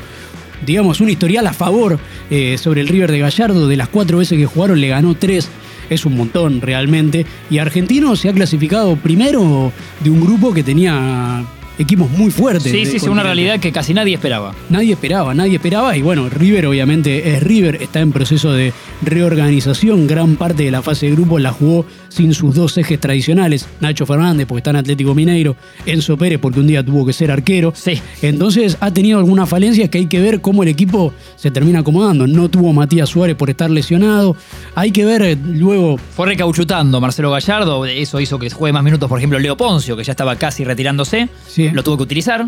digamos, 0.65 1.01
un 1.01 1.09
historial 1.09 1.47
a 1.47 1.53
favor 1.53 1.99
eh, 2.29 2.57
sobre 2.57 2.81
el 2.81 2.87
River 2.87 3.11
de 3.11 3.19
Gallardo. 3.19 3.67
De 3.67 3.77
las 3.77 3.89
cuatro 3.89 4.17
veces 4.17 4.37
que 4.37 4.45
jugaron, 4.45 4.79
le 4.81 4.89
ganó 4.89 5.15
tres. 5.15 5.49
Es 5.89 6.05
un 6.05 6.15
montón 6.15 6.61
realmente. 6.61 7.25
Y 7.49 7.59
Argentino 7.59 8.15
se 8.15 8.29
ha 8.29 8.33
clasificado 8.33 8.95
primero 8.95 9.71
de 9.99 10.09
un 10.09 10.21
grupo 10.21 10.53
que 10.53 10.63
tenía 10.63 11.45
equipos 11.77 12.09
muy 12.11 12.31
fuertes. 12.31 12.71
Sí, 12.71 12.85
sí, 12.85 12.97
es 12.97 13.03
una 13.03 13.23
realidad 13.23 13.59
que 13.59 13.71
casi 13.71 13.93
nadie 13.93 14.15
esperaba. 14.15 14.53
Nadie 14.69 14.93
esperaba, 14.93 15.33
nadie 15.33 15.55
esperaba. 15.55 15.95
Y 15.97 16.01
bueno, 16.01 16.29
River 16.29 16.67
obviamente 16.67 17.35
es 17.35 17.43
River, 17.43 17.81
está 17.81 17.99
en 17.99 18.11
proceso 18.11 18.51
de 18.51 18.73
reorganización. 19.01 20.07
Gran 20.07 20.35
parte 20.35 20.63
de 20.63 20.71
la 20.71 20.81
fase 20.81 21.07
de 21.07 21.13
grupo 21.13 21.39
la 21.39 21.51
jugó 21.51 21.85
sin 22.09 22.33
sus 22.33 22.55
dos 22.55 22.77
ejes 22.77 22.99
tradicionales. 22.99 23.67
Nacho 23.81 24.05
Fernández, 24.05 24.47
porque 24.47 24.59
está 24.59 24.69
en 24.71 24.77
Atlético 24.77 25.13
Mineiro. 25.13 25.55
Enzo 25.85 26.17
Pérez, 26.17 26.39
porque 26.39 26.59
un 26.59 26.67
día 26.67 26.83
tuvo 26.83 27.05
que 27.05 27.13
ser 27.13 27.31
arquero. 27.31 27.73
Sí. 27.75 28.01
Entonces 28.21 28.77
ha 28.79 28.91
tenido 28.91 29.19
algunas 29.19 29.49
falencias 29.49 29.89
que 29.89 29.97
hay 29.99 30.07
que 30.07 30.19
ver 30.19 30.41
cómo 30.41 30.63
el 30.63 30.69
equipo 30.69 31.13
se 31.35 31.51
termina 31.51 31.79
acomodando. 31.79 32.27
No 32.27 32.49
tuvo 32.49 32.73
Matías 32.73 33.09
Suárez 33.09 33.35
por 33.35 33.49
estar 33.49 33.69
lesionado. 33.69 34.35
Hay 34.75 34.91
que 34.91 35.05
ver 35.05 35.21
eh, 35.21 35.37
luego. 35.43 35.97
Fue 35.97 36.27
recauchutando 36.27 37.01
Marcelo 37.01 37.31
Gallardo. 37.31 37.85
Eso 37.85 38.19
hizo 38.19 38.39
que 38.39 38.49
juegue 38.49 38.73
más 38.73 38.83
minutos, 38.83 39.09
por 39.09 39.19
ejemplo, 39.19 39.39
Leo 39.39 39.57
Poncio, 39.57 39.97
que 39.97 40.03
ya 40.03 40.11
estaba 40.11 40.35
casi 40.35 40.63
retirándose. 40.63 41.29
Sí. 41.47 41.64
Lo 41.73 41.83
tuvo 41.83 41.97
que 41.97 42.03
utilizar. 42.03 42.47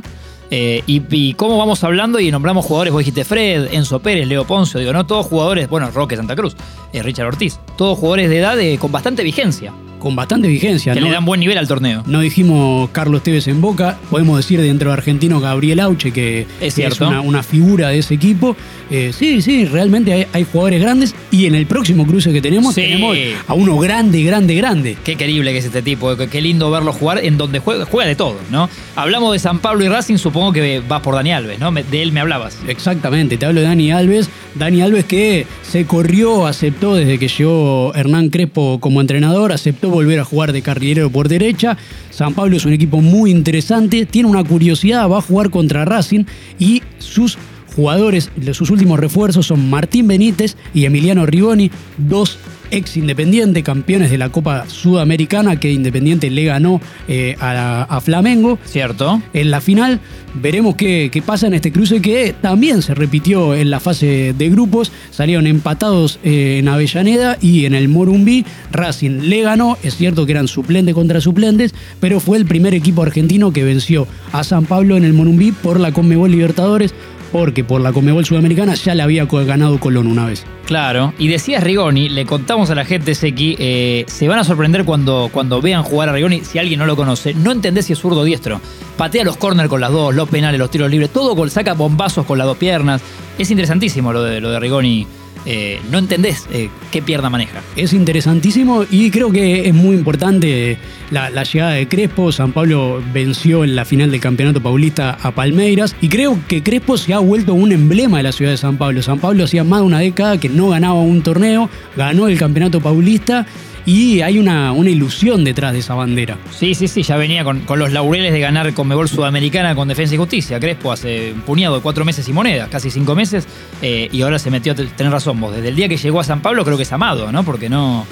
Eh, 0.49 0.81
y, 0.85 1.33
cómo 1.33 1.57
vamos 1.57 1.83
hablando 1.83 2.19
y 2.19 2.31
nombramos 2.31 2.65
jugadores, 2.65 2.93
vos 2.93 2.99
dijiste 2.99 3.25
Fred, 3.25 3.73
Enzo 3.73 3.99
Pérez, 3.99 4.27
Leo 4.27 4.45
Poncio, 4.45 4.79
digo, 4.79 4.93
no 4.93 5.05
todos 5.05 5.25
jugadores, 5.25 5.67
bueno, 5.67 5.91
Roque 5.91 6.15
Santa 6.15 6.37
Cruz, 6.37 6.55
eh, 6.93 7.03
Richard 7.03 7.27
Ortiz, 7.27 7.59
todos 7.77 7.97
jugadores 7.97 8.29
de 8.29 8.37
edad 8.37 8.57
con 8.79 8.89
bastante 8.89 9.23
vigencia 9.23 9.73
con 9.99 10.15
bastante 10.15 10.47
vigencia. 10.47 10.93
Que 10.93 11.01
le 11.01 11.11
dan 11.11 11.25
buen 11.25 11.39
nivel 11.39 11.57
al 11.57 11.67
torneo. 11.67 12.03
No 12.05 12.21
dijimos 12.21 12.89
Carlos 12.91 13.23
Tevez 13.23 13.47
en 13.47 13.61
Boca, 13.61 13.97
podemos 14.09 14.37
decir 14.37 14.61
dentro 14.61 14.89
de 14.89 14.93
argentino 14.93 15.39
Gabriel 15.39 15.79
Auche, 15.79 16.11
que 16.11 16.45
es, 16.61 16.77
una, 16.99 17.43
figura 17.43 17.89
de 17.89 17.99
ese 17.99 18.13
equipo. 18.13 18.55
Eh, 18.89 19.11
sí, 19.13 19.41
sí, 19.41 19.65
realmente 19.65 20.27
hay, 20.31 20.45
jugadores 20.51 20.81
grandes 20.81 21.15
y 21.29 21.45
en 21.45 21.55
el 21.55 21.65
próximo 21.65 22.07
cruce 22.07 22.31
que 22.31 22.41
tenemos 22.41 22.73
tenemos 22.73 23.17
a 23.47 23.53
uno 23.53 23.77
grande, 23.77 24.23
grande, 24.23 24.55
grande. 24.55 24.97
Qué 25.03 25.15
querible 25.15 25.51
que 25.51 25.57
es 25.57 25.65
este 25.65 25.81
tipo, 25.81 26.15
qué, 26.15 26.41
lindo 26.41 26.71
verlo 26.71 26.93
jugar 26.93 27.23
en 27.23 27.37
donde 27.37 27.59
juega, 27.59 27.85
juega 27.85 28.07
de 28.07 28.15
todo, 28.15 28.37
¿no? 28.49 28.69
Hablamos 28.95 29.33
de 29.33 29.39
San 29.39 29.59
Pablo 29.59 29.83
y 29.83 29.89
Racing, 29.89 30.17
supongo 30.17 30.53
que 30.53 30.81
vas 30.87 31.01
por 31.01 31.15
Dani 31.15 31.31
Alves, 31.31 31.59
¿no? 31.59 31.71
De 31.71 32.01
él 32.01 32.11
me 32.11 32.21
hablabas. 32.21 32.57
Exactamente, 32.67 33.37
te 33.37 33.45
hablo 33.45 33.61
de 33.61 33.67
Dani 33.67 33.91
Alves. 33.91 34.29
Dani 34.55 34.81
Alves 34.81 35.05
que 35.05 35.45
se 35.63 35.85
corrió, 35.85 36.47
aceptó 36.47 36.95
desde 36.95 37.19
que 37.19 37.27
llegó 37.27 37.93
Hernán 37.93 38.29
Crespo 38.29 38.79
como 38.79 39.01
entrenador, 39.01 39.51
aceptó 39.51 39.86
volver 39.89 40.19
a 40.19 40.25
jugar 40.25 40.53
de 40.53 40.61
carrilero 40.61 41.09
por 41.09 41.27
derecha. 41.27 41.77
San 42.09 42.33
Pablo 42.33 42.57
es 42.57 42.65
un 42.65 42.73
equipo 42.73 43.01
muy 43.01 43.31
interesante, 43.31 44.05
tiene 44.05 44.29
una 44.29 44.43
curiosidad, 44.43 45.09
va 45.09 45.19
a 45.19 45.21
jugar 45.21 45.49
contra 45.49 45.85
Racing 45.85 46.25
y 46.59 46.81
sus 46.97 47.37
jugadores, 47.75 48.31
sus 48.53 48.71
últimos 48.71 48.99
refuerzos 48.99 49.45
son 49.45 49.69
Martín 49.69 50.07
Benítez 50.07 50.57
y 50.73 50.85
Emiliano 50.85 51.27
Rigoni, 51.27 51.69
dos 51.97 52.39
ex 52.71 52.97
Independiente, 52.97 53.63
campeones 53.63 54.11
de 54.11 54.17
la 54.17 54.29
Copa 54.29 54.65
Sudamericana, 54.67 55.59
que 55.59 55.71
Independiente 55.71 56.29
le 56.29 56.45
ganó 56.45 56.81
eh, 57.07 57.35
a, 57.39 57.99
Flamengo. 58.01 58.59
Cierto. 58.65 59.21
En 59.33 59.51
la 59.51 59.61
final 59.61 59.99
veremos 60.35 60.75
qué, 60.75 61.23
pasa 61.25 61.47
en 61.47 61.53
este 61.53 61.71
cruce 61.71 62.01
que 62.01 62.35
también 62.41 62.81
se 62.81 62.93
repitió 62.93 63.55
en 63.55 63.69
la 63.69 63.79
fase 63.79 64.33
de 64.37 64.49
grupos. 64.49 64.91
Salieron 65.11 65.47
empatados 65.47 66.19
eh, 66.23 66.57
en 66.59 66.67
Avellaneda 66.67 67.37
y 67.41 67.65
en 67.65 67.75
el 67.75 67.87
Morumbí. 67.87 68.45
Racing 68.71 69.21
le 69.23 69.41
ganó, 69.41 69.77
es 69.83 69.95
cierto 69.95 70.25
que 70.25 70.33
eran 70.33 70.47
suplentes 70.47 70.95
contra 70.95 71.21
suplentes, 71.21 71.73
pero 71.99 72.19
fue 72.19 72.37
el 72.37 72.45
primer 72.45 72.73
equipo 72.73 73.03
argentino 73.03 73.51
que 73.51 73.63
venció 73.63 74.07
a 74.31 74.43
San 74.43 74.65
Pablo 74.65 74.97
en 74.97 75.03
el 75.03 75.13
Morumbí 75.13 75.51
por 75.51 75.79
la 75.79 75.91
Conmebol 75.91 76.31
Libertadores 76.31 76.93
porque 77.31 77.63
por 77.63 77.81
la 77.81 77.93
Comebol 77.93 78.25
Sudamericana 78.25 78.75
ya 78.75 78.95
le 78.95 79.03
había 79.03 79.25
ganado 79.25 79.79
Colón 79.79 80.07
una 80.07 80.25
vez. 80.25 80.45
Claro, 80.67 81.13
y 81.17 81.29
decías 81.29 81.63
Rigoni, 81.63 82.09
le 82.09 82.25
contamos 82.25 82.69
a 82.69 82.75
la 82.75 82.83
gente, 82.83 83.15
Seki, 83.15 83.55
eh, 83.57 84.03
se 84.07 84.27
van 84.27 84.37
a 84.37 84.43
sorprender 84.43 84.83
cuando, 84.83 85.29
cuando 85.31 85.61
vean 85.61 85.81
jugar 85.81 86.09
a 86.09 86.11
Rigoni, 86.11 86.43
si 86.43 86.59
alguien 86.59 86.77
no 86.77 86.85
lo 86.85 86.97
conoce, 86.97 87.33
no 87.33 87.53
entendés 87.53 87.85
si 87.85 87.93
es 87.93 87.99
zurdo 87.99 88.19
o 88.19 88.23
diestro. 88.25 88.59
Patea 88.97 89.23
los 89.23 89.37
corners 89.37 89.69
con 89.69 89.79
las 89.79 89.93
dos, 89.93 90.13
los 90.13 90.27
penales, 90.27 90.59
los 90.59 90.69
tiros 90.69 90.91
libres, 90.91 91.09
todo 91.11 91.49
saca 91.49 91.71
bombazos 91.71 92.25
con 92.25 92.37
las 92.37 92.45
dos 92.45 92.57
piernas. 92.57 93.01
Es 93.37 93.49
interesantísimo 93.49 94.11
lo 94.11 94.23
de, 94.23 94.41
lo 94.41 94.51
de 94.51 94.59
Rigoni 94.59 95.07
eh, 95.49 95.79
no 95.89 95.97
entendés 95.97 96.45
eh, 96.51 96.69
qué 96.91 97.01
pierna 97.01 97.29
maneja. 97.29 97.61
Es 97.77 97.93
interesantísimo 97.93 98.83
y 98.91 99.09
creo 99.11 99.31
que 99.31 99.69
es 99.69 99.73
muy 99.73 99.95
importante 99.95 100.77
la, 101.09 101.29
llegada 101.43 101.71
de 101.71 101.87
Crespo. 101.87 102.33
San 102.33 102.51
Pablo 102.51 103.01
venció 103.13 103.63
en 103.63 103.73
la 103.73 103.85
final 103.85 104.11
del 104.11 104.19
Campeonato 104.19 104.61
Paulista 104.61 105.17
a 105.21 105.31
Palmeiras 105.31 105.95
y 106.01 106.09
creo 106.09 106.37
que 106.49 106.63
Crespo 106.63 106.97
se 106.97 107.13
ha 107.13 107.19
vuelto 107.19 107.53
un 107.53 107.71
emblema 107.71 108.17
de 108.17 108.23
la 108.23 108.33
ciudad 108.33 108.51
de 108.51 108.57
San 108.57 108.75
Pablo. 108.75 109.01
San 109.01 109.19
Pablo 109.19 109.45
hacía 109.45 109.63
más 109.63 109.79
de 109.79 109.85
una 109.85 109.99
década 109.99 110.37
que 110.37 110.49
no 110.49 110.67
ganaba 110.67 110.95
un 110.95 111.21
torneo, 111.21 111.69
ganó 111.95 112.27
el 112.27 112.37
Campeonato 112.37 112.81
Paulista 112.81 113.45
y 113.87 114.19
hay 114.19 114.37
una, 114.37 114.73
una 114.73 114.89
ilusión 114.89 115.45
detrás 115.45 115.71
de 115.71 115.79
esa 115.79 115.95
bandera. 115.95 116.37
Sí, 116.51 116.75
sí, 116.75 116.89
sí, 116.89 117.03
ya 117.03 117.15
venía 117.15 117.45
con, 117.45 117.61
con 117.61 117.79
los 117.79 117.93
laureles 117.93 118.33
de 118.33 118.39
ganar 118.41 118.73
con 118.73 118.85
Mebol 118.85 119.07
Sudamericana 119.07 119.75
con 119.75 119.87
Defensa 119.87 120.13
y 120.13 120.17
Justicia. 120.17 120.59
Crespo 120.59 120.91
hace 120.91 121.31
un 121.31 121.39
puñado 121.39 121.75
de 121.77 121.81
cuatro 121.81 122.03
meses 122.03 122.27
y 122.27 122.33
moneda, 122.33 122.67
casi 122.69 122.91
cinco 122.91 123.15
meses, 123.15 123.47
eh, 123.81 124.09
y 124.11 124.21
ahora 124.23 124.39
se 124.39 124.51
metió, 124.51 124.75
tenés 124.75 125.13
razón 125.13 125.39
vos, 125.39 125.55
desde 125.55 125.69
el 125.69 125.77
día 125.77 125.87
que 125.87 125.95
llegó 125.95 126.19
a 126.19 126.25
San 126.25 126.41
Pablo 126.41 126.65
creo 126.65 126.75
que 126.75 126.83
es 126.83 126.91
amado, 126.91 127.31
¿no? 127.31 127.45
Porque 127.45 127.69
no 127.69 128.05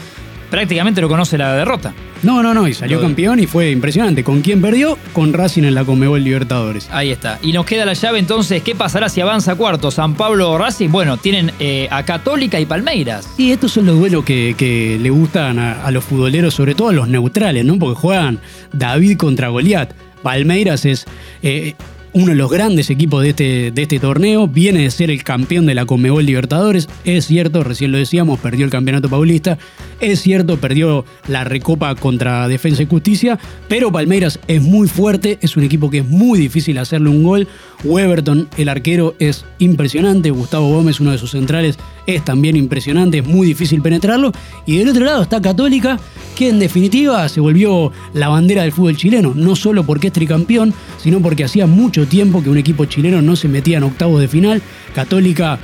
prácticamente 0.50 1.02
no 1.02 1.08
conoce 1.08 1.38
la 1.38 1.54
derrota. 1.54 1.94
No, 2.24 2.42
no, 2.42 2.54
no, 2.54 2.68
y 2.68 2.74
salió 2.74 3.00
campeón 3.02 3.40
y 3.40 3.46
fue 3.46 3.72
impresionante. 3.72 4.24
¿Con 4.24 4.42
quién 4.42 4.62
perdió? 4.62 4.98
Con 5.14 5.34
Racing 5.34 5.64
en 5.64 5.75
la 5.75 5.84
Conmebol 5.84 6.24
Libertadores. 6.24 6.90
Ahí 6.92 7.12
está. 7.12 7.38
Y 7.42 7.52
nos 7.52 7.66
queda 7.66 7.86
la 7.86 7.94
llave 7.94 8.20
entonces, 8.20 8.64
¿qué 8.64 8.74
pasará 8.74 9.10
si 9.10 9.22
avanza 9.22 9.56
cuarto? 9.56 9.92
San 9.92 10.16
Pablo 10.16 10.52
o 10.52 10.58
Racing, 10.58 10.90
bueno, 10.90 11.18
tienen 11.18 11.52
eh, 11.60 11.88
a 11.92 12.04
Católica 12.04 12.60
y 12.60 12.66
Palmeiras. 12.66 13.30
Y 13.38 13.52
estos 13.52 13.74
son 13.74 13.86
los 13.86 14.00
duelos 14.00 14.25
que, 14.25 14.98
le 15.02 15.10
gustan 15.10 15.60
a, 15.60 15.92
los 15.92 16.04
futboleros, 16.04 16.54
sobre 16.54 16.74
todo 16.74 16.90
a 16.90 16.94
los 16.94 17.08
neutrales, 17.08 17.64
¿no? 17.66 17.78
Porque 17.78 18.00
juegan 18.00 18.40
David 18.74 19.18
contra 19.18 19.50
Goliat. 19.50 19.94
Palmeiras 20.24 20.86
es 20.86 21.06
eh, 21.44 21.75
uno 22.15 22.27
de 22.27 22.36
los 22.36 22.50
grandes 22.50 22.89
equipos 22.89 23.22
de 23.24 23.29
este, 23.31 23.72
de 23.72 23.81
este 23.81 24.00
torneo, 24.00 24.48
viene 24.48 24.84
de 24.84 24.89
ser 24.89 25.12
el 25.12 25.22
campeón 25.22 25.65
de 25.65 25.75
la 25.75 25.86
Conmebol 25.86 26.25
Libertadores, 26.25 26.88
es 27.03 27.25
cierto, 27.25 27.62
recién 27.62 27.91
lo 27.91 27.98
decíamos, 27.98 28.39
perdió 28.39 28.63
el 28.63 28.72
campeonato 28.72 29.10
paulista, 29.10 29.57
es 30.00 30.22
cierto, 30.22 30.55
perdió 30.55 31.03
la 31.27 31.43
recopa 31.43 31.93
contra 31.95 32.48
Defensa 32.48 32.84
y 32.84 32.86
Justicia, 32.86 33.38
pero 33.67 33.91
Palmeiras 33.91 34.39
es 34.48 34.62
muy 34.62 34.88
fuerte, 34.88 35.39
es 35.41 35.57
un 35.57 35.63
equipo 35.63 35.89
que 35.89 36.00
es 36.00 36.05
muy 36.05 36.39
difícil 36.39 36.77
hacerle 36.77 37.10
un 37.10 37.22
gol, 37.22 37.50
Weberton, 37.84 38.48
el 38.55 38.69
arquero, 38.69 39.15
es 39.19 39.43
impresionante, 39.60 40.31
Gustavo 40.31 40.69
Gómez, 40.69 41.01
uno 41.01 41.12
de 41.12 41.17
sus 41.17 41.31
centrales, 41.31 41.77
es 42.07 42.24
también 42.24 42.55
impresionante, 42.55 43.17
es 43.17 43.25
muy 43.25 43.45
difícil 43.45 43.81
penetrarlo, 43.81 44.31
y 44.65 44.77
del 44.77 44.88
otro 44.88 45.03
lado 45.03 45.22
está 45.22 45.41
Católica, 45.41 46.00
que 46.38 46.48
en 46.48 46.60
definitiva 46.60 47.27
se 47.27 47.41
volvió 47.41 47.91
la 48.13 48.29
bandera 48.29 48.62
del 48.62 48.72
fútbol 48.72 48.95
chileno, 48.95 49.34
no 49.36 49.57
solo 49.57 49.84
porque 49.86 50.07
es 50.07 50.13
tricampeón, 50.13 50.74
sino 50.98 51.22
porque 51.22 51.43
hacía 51.43 51.67
mucho 51.67 52.04
tiempo 52.05 52.43
que 52.43 52.50
un 52.50 52.57
equipo 52.57 52.85
chileno 52.85 53.21
no 53.21 53.35
se 53.35 53.47
metía 53.47 53.77
en 53.77 53.83
octavos 53.83 54.21
de 54.21 54.27
final. 54.27 54.62
Católica 54.93 55.59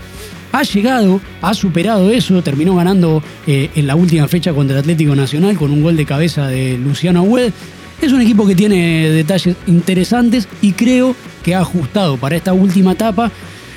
ha 0.52 0.64
llegado, 0.64 1.22
ha 1.42 1.54
superado 1.54 2.12
eso, 2.12 2.42
terminó 2.44 2.76
ganando 2.76 3.24
eh, 3.48 3.70
en 3.76 3.88
la 3.88 3.96
última 3.96 4.28
fecha 4.28 4.54
contra 4.54 4.76
el 4.76 4.82
Atlético 4.82 5.16
Nacional 5.16 5.58
con 5.58 5.72
un 5.72 5.82
gol 5.82 5.96
de 5.96 6.06
cabeza 6.06 6.48
de 6.48 6.78
Luciano 6.78 7.22
Agüed. 7.22 7.52
Es 8.02 8.12
un 8.12 8.22
equipo 8.22 8.48
que 8.48 8.56
tiene 8.56 9.10
detalles 9.10 9.56
interesantes 9.68 10.48
y 10.62 10.74
creo 10.74 11.16
que 11.44 11.56
ha 11.56 11.60
ajustado 11.60 12.18
para 12.18 12.36
esta 12.36 12.54
última 12.54 12.94
etapa 12.94 13.32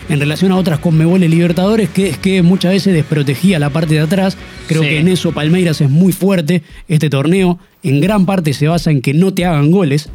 en 0.09 0.21
relación 0.21 0.53
a 0.53 0.57
otras 0.57 0.81
Conmeboles 0.81 1.31
Libertadores, 1.31 1.89
que 1.89 2.09
es 2.09 2.19
que 2.19 2.43
muchas 2.43 2.73
veces 2.73 2.95
desprotegía 2.95 3.59
la 3.59 3.71
parte 3.71 3.95
de 3.95 4.01
atrás. 4.01 4.37
Creo 4.67 4.83
que 4.83 4.99
en 4.99 5.09
eso 5.09 5.33
Palmeiras 5.33 5.81
es 5.81 5.91
muy 5.91 6.13
fuerte. 6.13 6.63
Este 6.89 7.09
torneo 7.11 7.59
en 7.83 8.01
gran 8.01 8.27
parte 8.27 8.53
se 8.53 8.69
basa 8.69 8.91
en 8.91 9.01
que 9.01 9.15
no 9.15 9.33
te 9.33 9.45
hagan 9.45 9.71
goles 9.71 10.09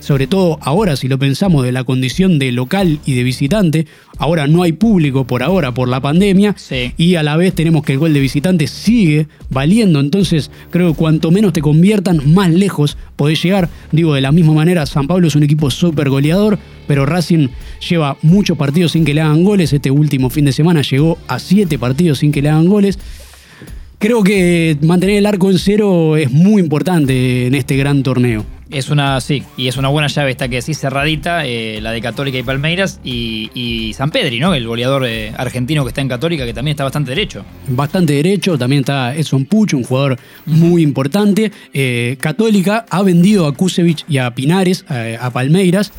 sobre 0.00 0.26
todo 0.26 0.58
ahora 0.62 0.96
si 0.96 1.08
lo 1.08 1.18
pensamos 1.18 1.64
de 1.64 1.72
la 1.72 1.84
condición 1.84 2.38
de 2.38 2.52
local 2.52 2.98
y 3.06 3.14
de 3.14 3.22
visitante, 3.22 3.86
ahora 4.18 4.46
no 4.46 4.62
hay 4.62 4.72
público 4.72 5.24
por 5.24 5.42
ahora 5.42 5.72
por 5.72 5.88
la 5.88 6.00
pandemia 6.00 6.56
y 6.96 7.14
a 7.14 7.22
la 7.22 7.36
vez 7.36 7.54
tenemos 7.54 7.84
que 7.84 7.92
el 7.92 7.98
gol 7.98 8.12
de 8.12 8.20
visitante 8.20 8.66
sigue 8.66 9.28
valiendo, 9.50 10.00
entonces 10.00 10.50
creo 10.70 10.92
que 10.92 10.98
cuanto 10.98 11.30
menos 11.30 11.52
te 11.52 11.60
conviertan, 11.60 12.32
más 12.34 12.50
lejos 12.50 12.96
podés 13.16 13.42
llegar. 13.42 13.68
Digo, 13.92 14.14
de 14.14 14.20
la 14.20 14.32
misma 14.32 14.52
manera, 14.52 14.86
San 14.86 15.06
Pablo 15.06 15.28
es 15.28 15.36
un 15.36 15.42
equipo 15.42 15.70
súper 15.70 16.08
goleador, 16.10 16.58
pero 16.86 17.06
Racing 17.06 17.48
lleva 17.88 18.16
muchos 18.22 18.56
partidos 18.56 18.92
sin 18.92 19.04
que 19.04 19.14
le 19.14 19.20
hagan 19.20 19.44
goles, 19.44 19.72
este 19.72 19.90
último 19.90 20.30
fin 20.30 20.44
de 20.44 20.52
semana 20.52 20.82
llegó 20.82 21.18
a 21.28 21.38
siete 21.38 21.78
partidos 21.78 22.18
sin 22.18 22.32
que 22.32 22.42
le 22.42 22.48
hagan 22.48 22.66
goles. 22.66 22.98
Creo 23.98 24.22
que 24.22 24.78
mantener 24.80 25.18
el 25.18 25.26
arco 25.26 25.50
en 25.50 25.58
cero 25.58 26.16
es 26.16 26.30
muy 26.30 26.62
importante 26.62 27.46
en 27.46 27.54
este 27.54 27.76
gran 27.76 28.02
torneo. 28.02 28.46
Es 28.70 28.88
una, 28.88 29.20
sí, 29.20 29.42
y 29.56 29.66
es 29.66 29.76
una 29.76 29.88
buena 29.88 30.06
llave 30.06 30.30
esta 30.30 30.48
que 30.48 30.56
decís 30.56 30.78
cerradita, 30.78 31.44
eh, 31.44 31.80
la 31.80 31.90
de 31.90 32.00
Católica 32.00 32.38
y 32.38 32.44
Palmeiras, 32.44 33.00
y, 33.02 33.92
San 33.94 34.12
Pedri, 34.12 34.38
¿no? 34.38 34.54
El 34.54 34.66
goleador 34.66 35.04
eh, 35.06 35.32
argentino 35.36 35.82
que 35.82 35.88
está 35.88 36.00
en 36.00 36.08
Católica, 36.08 36.46
que 36.46 36.54
también 36.54 36.74
está 36.74 36.84
bastante 36.84 37.10
derecho. 37.10 37.44
Bastante 37.66 38.12
derecho, 38.12 38.56
también 38.56 38.80
está 38.80 39.14
Edson 39.16 39.44
Pucho, 39.44 39.76
un 39.76 39.82
jugador 39.82 40.18
muy 40.46 40.82
importante. 40.82 41.50
Eh, 41.74 42.16
Católica 42.20 42.86
ha 42.88 43.02
vendido 43.02 43.46
a 43.46 43.52
Kusevich 43.52 44.04
y 44.08 44.18
a 44.18 44.32
Pinares, 44.34 44.84
a, 44.88 45.30
Palmeiras, 45.30 45.92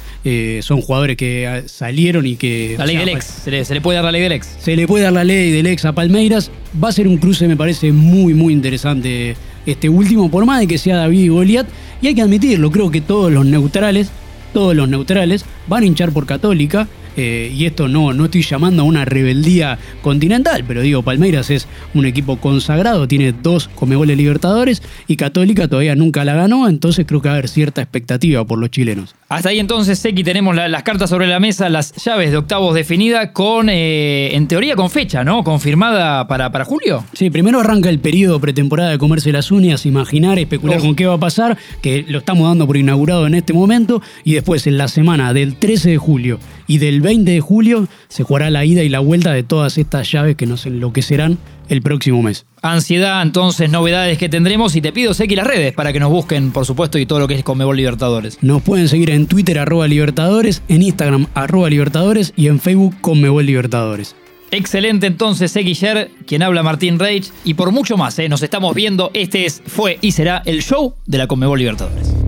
son 0.62 0.82
jugadores 0.82 1.18
que 1.18 1.64
salieron 1.68 2.26
y 2.26 2.38
que... 2.38 2.76
La 2.78 2.86
ley 2.86 2.98
del 2.98 3.10
ex, 3.10 3.26
se 3.26 3.52
le, 3.52 3.66
se 3.66 3.74
le, 3.74 3.82
puede 3.82 3.98
dar 3.98 4.06
la 4.06 4.12
ley 4.12 4.22
del 4.22 4.32
ex. 4.32 4.48
Se 4.60 4.76
le 4.76 4.88
puede 4.88 5.04
dar 5.04 5.14
la 5.14 5.26
ley 5.26 5.52
del 5.52 5.68
ex 5.68 5.84
a 5.84 5.94
Palmeiras, 5.94 6.52
va 6.82 6.90
a 6.90 6.92
ser 6.94 7.08
un 7.08 7.18
cruce, 7.18 7.48
me 7.48 7.58
parece, 7.58 7.92
muy, 7.92 8.34
muy 8.34 8.54
interesante 8.54 9.36
este 9.66 9.90
último, 9.90 10.30
por 10.30 10.46
más 10.46 10.60
de 10.60 10.68
que 10.68 10.78
sea 10.78 10.98
David 10.98 11.24
y 11.24 11.28
Goliat. 11.28 11.68
Y 12.02 12.08
hay 12.08 12.16
que 12.16 12.22
admitirlo, 12.22 12.72
creo 12.72 12.90
que 12.90 13.02
todos 13.02 13.32
los 13.32 13.46
neutrales, 13.46 14.10
todos 14.54 14.76
los 14.76 14.90
neutrales 14.90 15.46
van 15.68 15.84
a 15.84 15.86
hinchar 15.86 16.12
por 16.12 16.26
Católica 16.26 16.88
eh, 17.18 17.52
y 17.56 17.66
esto 17.66 17.88
no, 17.88 18.14
no 18.14 18.26
estoy 18.26 18.42
llamando 18.42 18.84
a 18.84 18.86
una 18.86 19.06
rebeldía 19.06 19.78
continental, 20.02 20.64
pero 20.68 20.82
digo, 20.82 21.02
Palmeiras 21.04 21.50
es 21.50 21.68
un 21.94 22.06
equipo 22.06 22.38
consagrado, 22.38 23.08
tiene 23.08 23.34
dos 23.34 23.70
Comegoles 23.76 24.18
Libertadores 24.18 24.82
y 25.08 25.16
Católica 25.16 25.68
todavía 25.68 25.96
nunca 25.96 26.24
la 26.26 26.34
ganó, 26.34 26.68
entonces 26.68 27.06
creo 27.08 27.22
que 27.22 27.30
va 27.30 27.36
a 27.36 27.38
haber 27.38 27.50
cierta 27.50 27.82
expectativa 27.82 28.46
por 28.46 28.60
los 28.60 28.72
chilenos. 28.72 29.16
Hasta 29.30 29.50
ahí 29.50 29.60
entonces, 29.60 30.00
Seki, 30.00 30.24
tenemos 30.24 30.56
las 30.56 30.84
cartas 30.84 31.10
sobre 31.10 31.28
la 31.28 31.40
mesa, 31.40 31.70
las 31.70 31.94
llaves 32.04 32.32
de 32.32 32.38
octavos 32.38 32.76
definidas 32.76 33.30
con, 33.32 33.70
eh, 33.70 34.36
en 34.36 34.48
teoría, 34.48 34.76
con 34.76 34.90
fecha, 34.90 35.24
¿no? 35.24 35.44
Confirmada 35.44 36.28
para, 36.28 36.52
para 36.52 36.66
julio. 36.66 37.04
Sí, 37.14 37.30
primero 37.30 37.60
arranca 37.60 37.90
el 37.90 38.00
periodo 38.00 38.40
pretemporada 38.40 38.92
de 38.92 38.98
comerse 38.98 39.32
las 39.32 39.52
uñas, 39.52 39.86
imaginar, 39.86 40.40
especular 40.40 40.80
con 40.80 40.96
qué 40.96 41.06
va 41.06 41.16
a 41.16 41.20
pasar, 41.20 41.58
que 41.82 42.04
lo 42.08 42.20
estamos 42.20 42.48
dando 42.48 42.68
por 42.68 42.78
inaugurado 42.78 43.28
en 43.28 43.36
este 43.36 43.54
momento, 43.54 44.02
y 44.24 44.34
después 44.34 44.68
en 44.68 44.78
la 44.78 44.88
semana 44.88 45.34
del 45.34 45.56
13 45.56 45.92
de 45.92 45.98
julio 45.98 46.40
y 46.68 46.78
del 46.78 47.01
20 47.02 47.32
de 47.32 47.40
julio 47.42 47.88
se 48.08 48.24
jugará 48.24 48.50
la 48.50 48.66
ida 48.66 48.84
y 48.84 48.90
la 48.90 49.00
vuelta 49.00 49.32
de 49.34 49.44
todas 49.44 49.78
estas 49.78 50.12
llaves 50.12 50.36
que 50.36 50.46
nos 50.46 50.66
enloquecerán 50.66 51.38
el 51.70 51.82
próximo 51.82 52.22
mes. 52.22 52.46
Ansiedad, 52.62 53.22
entonces, 53.22 53.70
novedades 53.70 54.18
que 54.18 54.30
tendremos 54.30 54.76
y 54.76 54.82
te 54.82 54.92
pido, 54.92 55.14
Seki, 55.14 55.36
las 55.36 55.48
redes 55.48 55.74
para 55.74 55.94
que 55.94 56.00
nos 56.00 56.12
busquen, 56.12 56.52
por 56.52 56.66
supuesto, 56.66 57.00
y 57.00 57.06
todo 57.06 57.20
lo 57.20 57.28
que 57.28 57.36
es 57.36 57.44
Conmebol 57.44 57.78
Libertadores. 57.78 58.38
Nos 58.42 58.62
pueden 58.62 58.88
seguir 58.88 59.10
en 59.10 59.28
Twitter, 59.28 59.58
arroba 59.58 59.88
Libertadores, 59.88 60.62
en 60.68 60.84
Instagram, 60.84 61.28
arroba 61.34 61.70
Libertadores 61.70 62.34
y 62.36 62.48
en 62.48 62.60
Facebook, 62.60 62.96
Conmebol 63.02 63.46
Libertadores. 63.46 64.16
Excelente 64.52 65.08
entonces, 65.08 65.54
Sher, 65.54 66.12
quien 66.28 66.44
habla 66.44 66.62
Martín 66.62 67.00
Reich, 67.00 67.32
y 67.46 67.54
por 67.54 67.72
mucho 67.72 67.96
más, 67.96 68.20
¿eh? 68.20 68.28
nos 68.28 68.44
estamos 68.44 68.76
viendo. 68.76 69.10
Este 69.14 69.46
es, 69.46 69.62
fue 69.66 69.98
y 70.02 70.12
será 70.12 70.42
el 70.46 70.62
show 70.62 70.94
de 71.06 71.18
la 71.18 71.28
Conmebol 71.28 71.58
Libertadores. 71.58 72.21